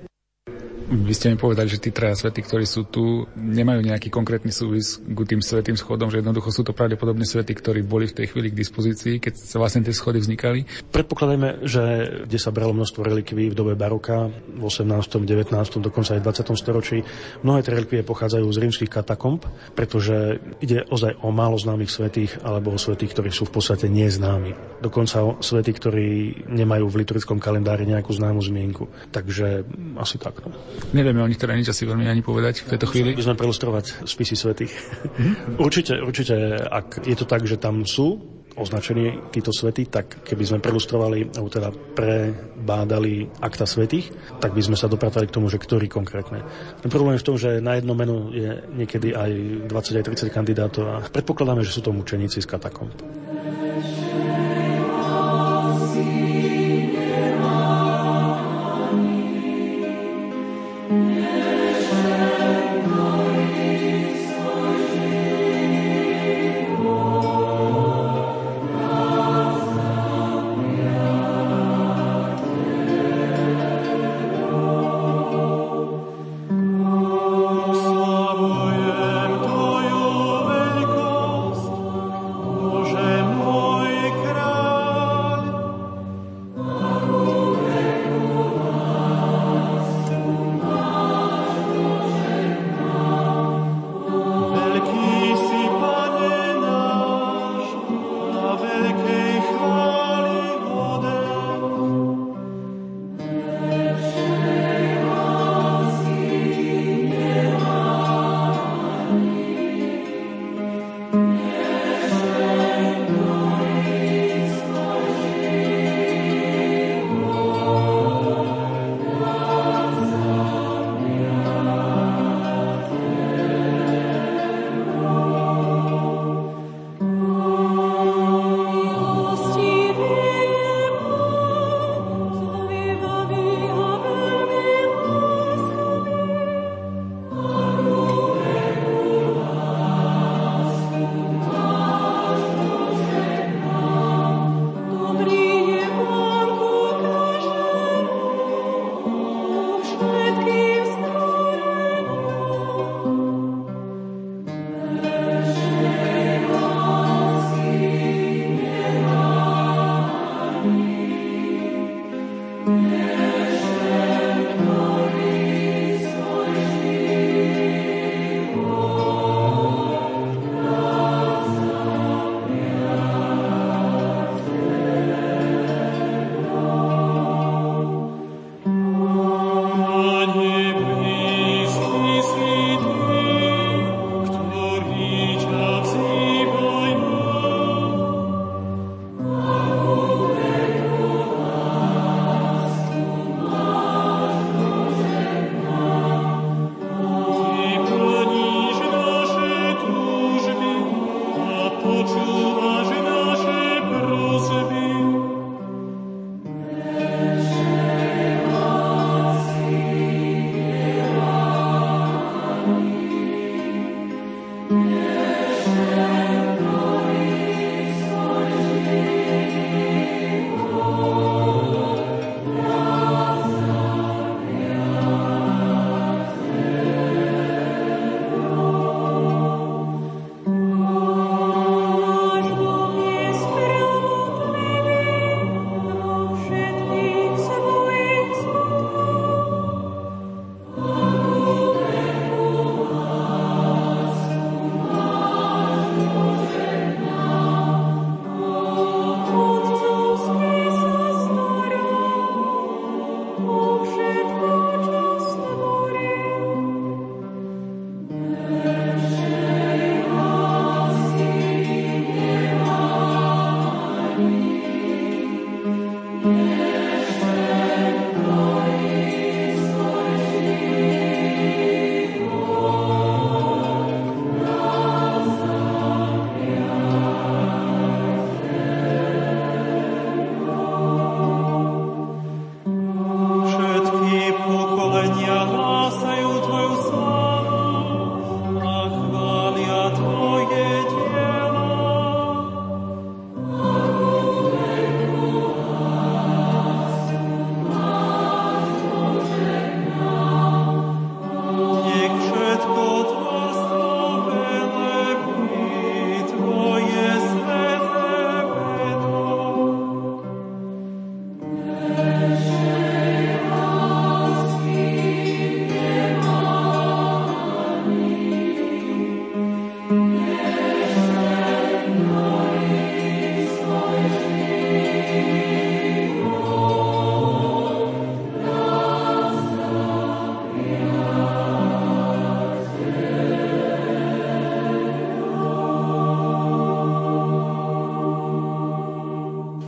[0.85, 5.01] Vy ste mi povedali, že tí traja svety, ktorí sú tu, nemajú nejaký konkrétny súvis
[5.01, 8.53] k tým svetým schodom, že jednoducho sú to pravdepodobne svety, ktorí boli v tej chvíli
[8.53, 10.69] k dispozícii, keď sa vlastne tie schody vznikali.
[10.93, 11.83] Predpokladajme, že
[12.29, 16.53] kde sa bralo množstvo relikví v dobe baroka, v 18., 19., dokonca aj 20.
[16.53, 17.01] storočí,
[17.41, 19.41] mnohé tie relikvie pochádzajú z rímskych katakomb,
[19.73, 24.85] pretože ide ozaj o málo známych svetých alebo o svetých, ktorí sú v podstate neznámi.
[24.85, 26.07] Dokonca o svetí, ktorí
[26.45, 28.85] nemajú v liturgickom kalendári nejakú známu zmienku.
[29.09, 29.65] Takže
[29.97, 30.53] asi takto.
[30.95, 33.17] Nevieme o nich teda nič asi veľmi ani povedať v tejto chvíli.
[33.17, 34.73] By sme prelustrovať spisy svetých.
[35.65, 40.63] Určite, určite, ak je to tak, že tam sú označení títo svety, tak keby sme
[40.63, 45.91] prelustrovali, alebo teda prebádali akta svetých, tak by sme sa dopratali k tomu, že ktorý
[45.91, 46.39] konkrétne.
[46.79, 49.31] Ten problém je v tom, že na jedno meno je niekedy aj
[49.67, 52.95] 20 aj 30 kandidátov a predpokladáme, že sú to mučeníci z katakomb.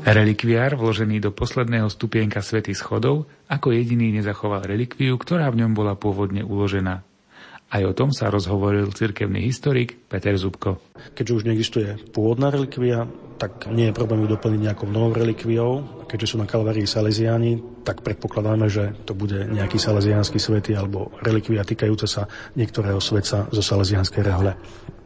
[0.08, 6.00] Relikviár, vložený do posledného stupienka svätých schodov, ako jediný nezachoval relikviu, ktorá v ňom bola
[6.00, 7.04] pôvodne uložená.
[7.68, 10.80] Aj o tom sa rozhovoril cirkevný historik Peter Zubko.
[11.12, 13.04] Keďže už neexistuje pôvodná relikvia,
[13.36, 16.08] tak nie je problém ju doplniť nejakou novou relikviou.
[16.08, 21.68] Keďže sú na Kalvárii Salesiáni, tak predpokladáme, že to bude nejaký salesiánsky svety alebo relikvia
[21.68, 24.56] týkajúca sa niektorého svetca zo salesiánskej rehole.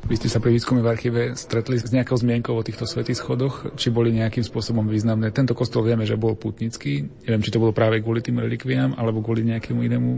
[0.02, 3.70] Vy ste sa pri výskume v archíve stretli s nejakou zmienkou o týchto svetých schodoch,
[3.78, 5.30] či boli nejakým spôsobom významné.
[5.30, 7.06] Tento kostol vieme, že bol putnický.
[7.30, 10.10] Neviem, či to bolo práve kvôli tým relikviám alebo kvôli nejakému inému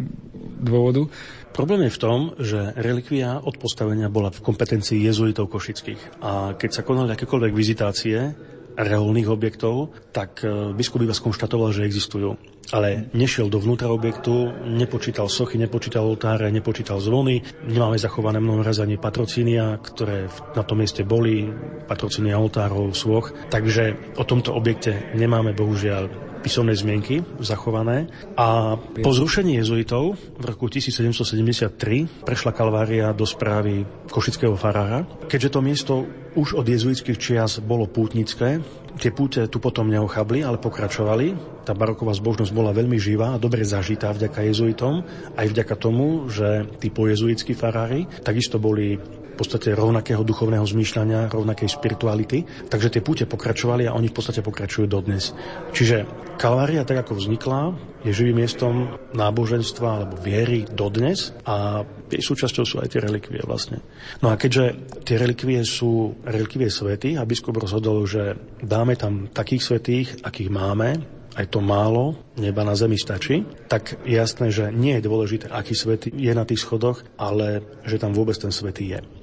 [0.64, 1.12] dôvodu.
[1.52, 6.24] Problém je v tom, že relikvia od postavenia bola v kompetencii jezuitov košických.
[6.24, 8.34] A keď sa konali akékoľvek vizitácie,
[8.74, 12.36] reálnych objektov, tak e, biskup iba skonštatoval, že existujú.
[12.72, 17.44] Ale nešiel dovnútra objektu, nepočítal sochy, nepočítal oltáre, nepočítal zvony.
[17.68, 21.52] Nemáme zachované mnoho ani patrocínia, ktoré na tom mieste boli,
[21.86, 23.36] patrocínia oltárov, svoch.
[23.52, 28.12] Takže o tomto objekte nemáme bohužiaľ písomné zmienky zachované.
[28.36, 35.08] A po zrušení jezuitov v roku 1773 prešla Kalvária do správy košického farára.
[35.32, 35.94] Keďže to miesto
[36.36, 38.60] už od jezuitských čias bolo pútnické,
[39.00, 41.56] tie púte tu potom neochabli, ale pokračovali.
[41.64, 45.02] Tá baroková zbožnosť bola veľmi živá a dobre zažitá vďaka jezuitom,
[45.40, 49.00] aj vďaka tomu, že tí pojezuitskí farári takisto boli
[49.34, 52.70] v podstate rovnakého duchovného zmýšľania, rovnakej spirituality.
[52.70, 55.34] Takže tie púte pokračovali a oni v podstate pokračujú dodnes.
[55.74, 56.06] Čiže
[56.38, 57.74] Kalvária, tak ako vznikla,
[58.06, 63.82] je živým miestom náboženstva alebo viery dodnes a jej súčasťou sú aj tie relikvie vlastne.
[64.20, 64.78] No a keďže
[65.08, 70.90] tie relikvie sú relikvie svety a biskup rozhodol, že dáme tam takých svetých, akých máme,
[71.34, 76.06] aj to málo neba na zemi stačí, tak jasné, že nie je dôležité, aký svet
[76.10, 79.23] je na tých schodoch, ale že tam vôbec ten svetý je.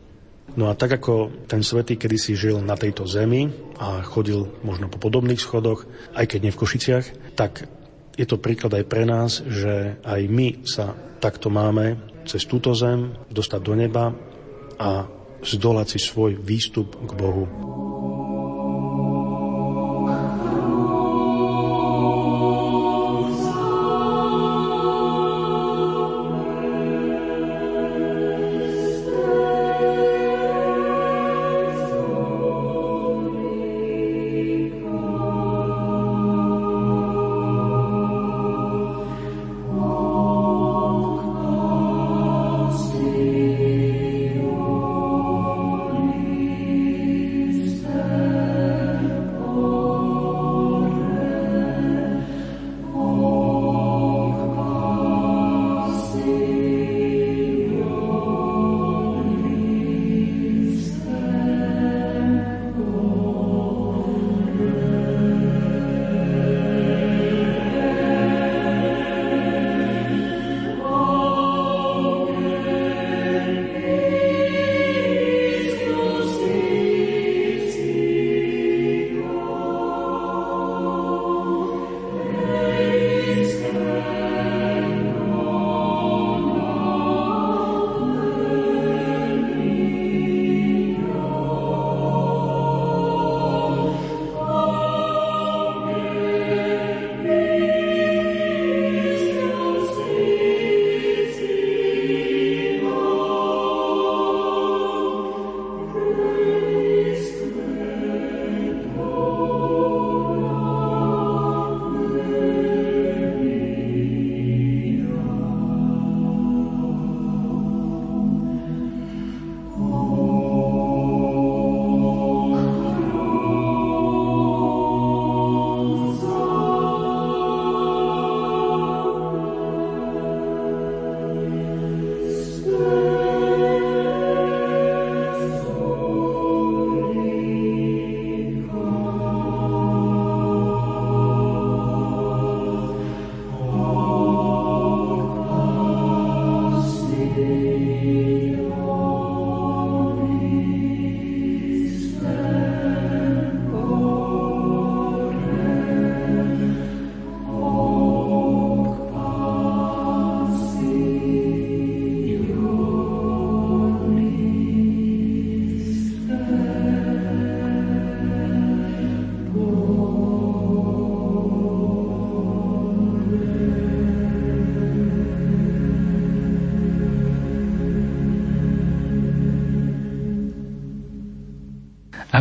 [0.59, 4.99] No a tak ako ten svetý kedysi žil na tejto zemi a chodil možno po
[4.99, 5.87] podobných schodoch,
[6.19, 7.07] aj keď nie v Košiciach,
[7.39, 7.71] tak
[8.19, 10.93] je to príklad aj pre nás, že aj my sa
[11.23, 11.97] takto máme
[12.27, 14.13] cez túto zem dostať do neba
[14.77, 15.07] a
[15.41, 17.90] zdolať si svoj výstup k Bohu.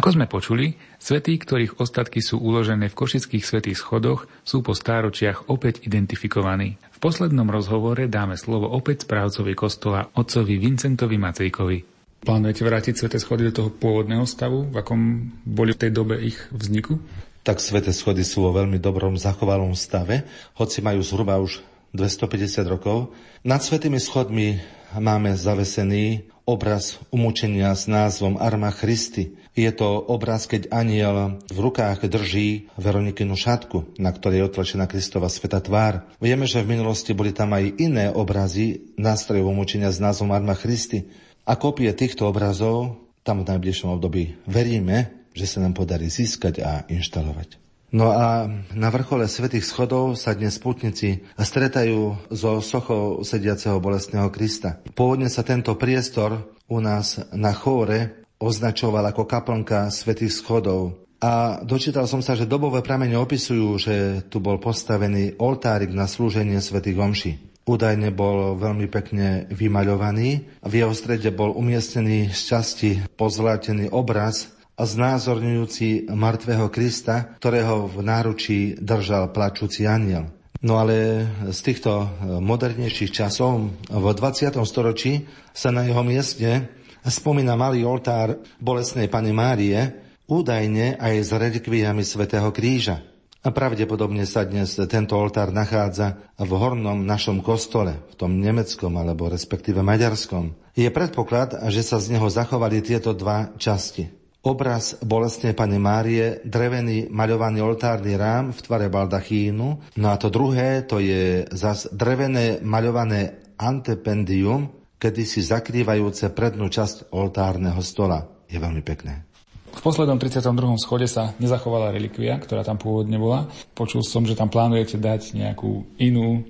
[0.09, 5.53] Ako sme počuli, svetí, ktorých ostatky sú uložené v košických svetých schodoch, sú po stáročiach
[5.53, 6.81] opäť identifikovaní.
[6.81, 11.77] V poslednom rozhovore dáme slovo opäť správcovi kostola otcovi Vincentovi Macejkovi.
[12.25, 16.41] Plánujete vrátiť sveté schody do toho pôvodného stavu, v akom boli v tej dobe ich
[16.49, 16.97] vzniku?
[17.45, 20.25] Tak sveté schody sú vo veľmi dobrom zachovalom stave,
[20.57, 21.61] hoci majú zhruba už
[21.93, 23.13] 250 rokov.
[23.45, 24.57] Nad svetými schodmi
[24.97, 29.37] máme zavesený obraz umúčenia s názvom Arma Christi.
[29.53, 35.29] Je to obraz, keď aniel v rukách drží Veronikinu šatku, na ktorej je otlačená Kristova
[35.29, 36.09] sveta tvár.
[36.17, 41.05] Vieme, že v minulosti boli tam aj iné obrazy nástrojov umúčenia s názvom Arma Christi.
[41.45, 46.71] A kopie týchto obrazov tam v najbližšom období veríme, že sa nám podarí získať a
[46.89, 47.68] inštalovať.
[47.89, 48.45] No a
[48.77, 54.77] na vrchole Svetých schodov sa dnes putnici stretajú so sochou sediaceho bolestného Krista.
[54.93, 61.01] Pôvodne sa tento priestor u nás na chóre označoval ako kaplnka Svetých schodov.
[61.19, 63.95] A dočítal som sa, že dobové pramene opisujú, že
[64.29, 67.31] tu bol postavený oltárik na slúženie Svetých omší.
[67.65, 70.61] Údajne bol veľmi pekne vymaľovaný.
[70.61, 77.99] V jeho strede bol umiestnený z časti pozlatený obraz a znázorňujúci mŕtvého Krista, ktorého v
[77.99, 80.31] náručí držal plačúci aniel.
[80.63, 82.07] No ale z týchto e,
[82.39, 84.55] modernejších časov v 20.
[84.63, 86.67] storočí sa na jeho mieste
[87.03, 89.79] spomína malý oltár bolesnej Pany Márie,
[90.27, 93.03] údajne aj s relikviami svätého Kríža.
[93.39, 99.31] A pravdepodobne sa dnes tento oltár nachádza v hornom našom kostole, v tom nemeckom alebo
[99.31, 100.59] respektíve maďarskom.
[100.75, 107.11] Je predpoklad, že sa z neho zachovali tieto dva časti obraz bolestnej Pane Márie, drevený
[107.11, 109.67] maľovaný oltárny rám v tvare baldachínu.
[109.99, 117.79] No a to druhé, to je zas drevené maľované antependium, kedysi zakrývajúce prednú časť oltárneho
[117.83, 118.23] stola.
[118.47, 119.27] Je veľmi pekné.
[119.69, 120.49] V poslednom 32.
[120.81, 123.45] schode sa nezachovala relikvia, ktorá tam pôvodne bola.
[123.77, 126.41] Počul som, že tam plánujete dať nejakú inú,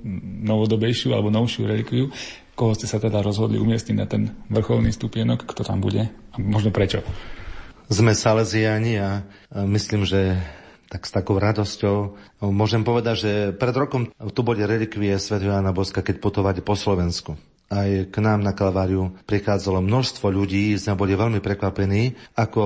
[0.47, 2.07] novodobejšiu alebo novšiu relikviu.
[2.55, 5.43] Koho ste sa teda rozhodli umiestniť na ten vrcholný stupienok?
[5.45, 6.07] Kto tam bude?
[6.07, 7.03] A možno prečo?
[7.89, 10.37] Sme Salesiani a myslím, že
[10.93, 12.13] tak s takou radosťou
[12.53, 15.41] môžem povedať, že pred rokom tu boli relikvie Sv.
[15.41, 17.33] Jana Boska, keď putovali po Slovensku.
[17.69, 22.61] Aj k nám na Kalváriu prichádzalo množstvo ľudí, sme boli veľmi prekvapení, ako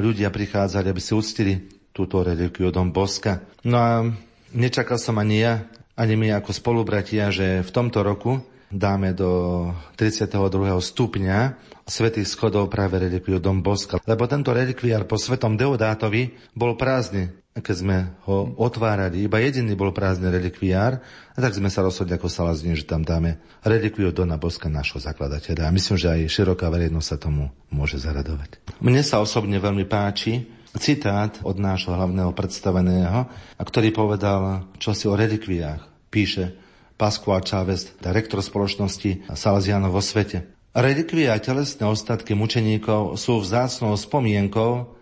[0.00, 1.54] ľudia prichádzali, aby si uctili
[1.92, 3.44] túto relikviu Dom Boska.
[3.64, 4.08] No a
[4.56, 5.68] nečakal som ani ja,
[6.00, 8.40] ani my ako spolubratia, že v tomto roku
[8.70, 10.36] dáme do 32.
[10.78, 11.38] stupňa
[11.86, 14.02] svetých schodov práve relikviu Dom Boska.
[14.02, 17.96] Lebo tento relikviár po svetom Deodátovi bol prázdny, keď sme
[18.26, 19.22] ho otvárali.
[19.24, 20.98] Iba jediný bol prázdny relikviár,
[21.32, 25.70] a tak sme sa rozhodli ako Salazní, že tam dáme relikviu Dona Boska, našho zakladateľa.
[25.70, 28.58] A myslím, že aj široká verejnosť sa tomu môže zaradovať.
[28.82, 36.12] Mne sa osobne veľmi páči citát od nášho hlavného predstaveného, ktorý povedal čosi o relikviách.
[36.12, 36.65] Píše,
[36.96, 40.48] Pascual Chávez, rektor spoločnosti Salesianov vo svete.
[40.72, 44.96] Relikvie a telesné ostatky mučeníkov sú vzácnou spomienkou,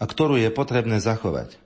[0.00, 1.60] ktorú je potrebné zachovať.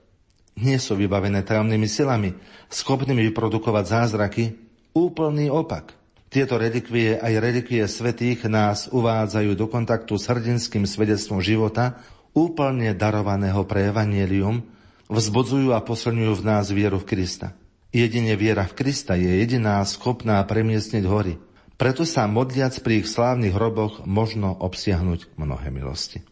[0.59, 2.35] Nie sú vybavené tajomnými silami,
[2.67, 4.59] schopnými vyprodukovať zázraky,
[4.91, 5.95] úplný opak.
[6.27, 11.99] Tieto relikvie aj relikvie svetých nás uvádzajú do kontaktu s hrdinským svedectvom života,
[12.35, 14.63] úplne darovaného pre evanielium,
[15.07, 17.55] vzbudzujú a posilňujú v nás vieru v Krista.
[17.91, 21.35] Jedine viera v Krista je jediná schopná premiestniť hory.
[21.75, 26.23] Preto sa modliac pri ich slávnych hroboch možno obsiahnuť mnohé milosti.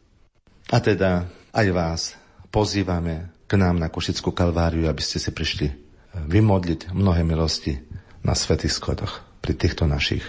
[0.72, 2.02] A teda aj vás
[2.48, 5.74] pozývame k nám na Košickú kalváriu, aby ste si prišli
[6.16, 7.82] vymodliť mnohé milosti
[8.24, 10.24] na svetých schodoch pri týchto našich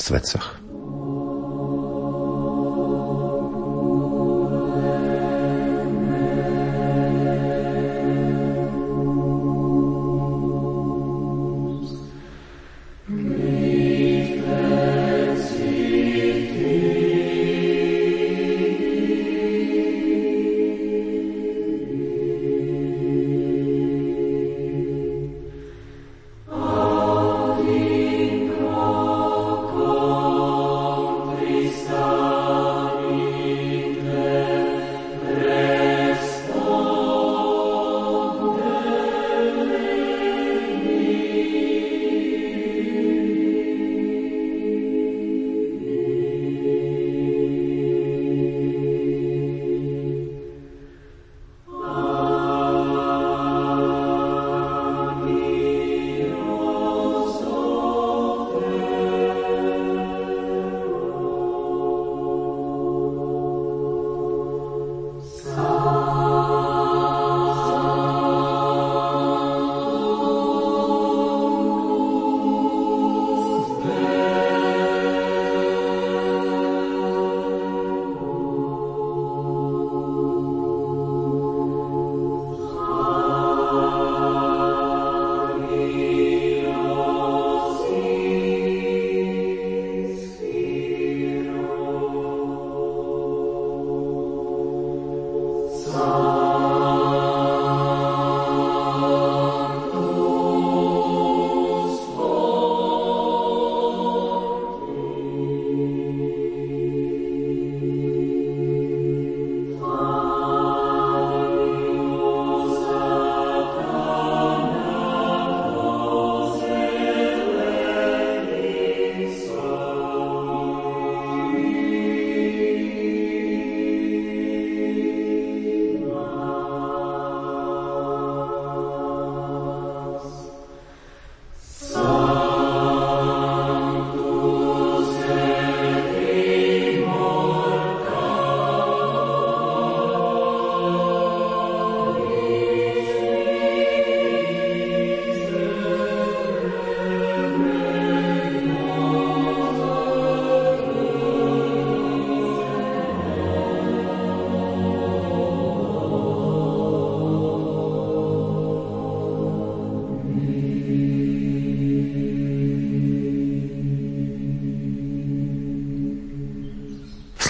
[0.00, 0.62] svetcoch.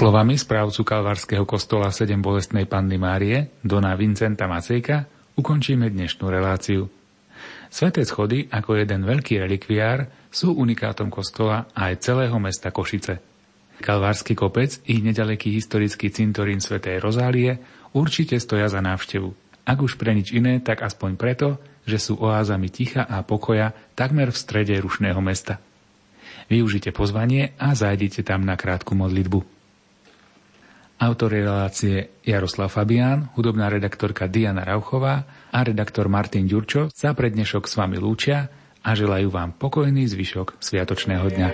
[0.03, 5.07] Slovami správcu kalvárskeho kostola 7 bolestnej Panny Márie, Dona Vincenta Macejka,
[5.39, 6.91] ukončíme dnešnú reláciu.
[7.71, 13.23] Sveté schody, ako jeden veľký relikviár, sú unikátom kostola aj celého mesta Košice.
[13.79, 17.63] Kalvársky kopec i nedaleký historický cintorín svätej Rozálie
[17.95, 19.31] určite stoja za návštevu.
[19.63, 24.35] Ak už pre nič iné, tak aspoň preto, že sú oázami ticha a pokoja takmer
[24.35, 25.63] v strede rušného mesta.
[26.51, 29.62] Využite pozvanie a zajdite tam na krátku modlitbu.
[31.03, 37.67] Autor relácie Jaroslav Fabián, hudobná redaktorka Diana Rauchová a redaktor Martin Ďurčo sa pre dnešok
[37.67, 38.47] s vami lúčia
[38.87, 41.49] a želajú vám pokojný zvyšok sviatočného dňa.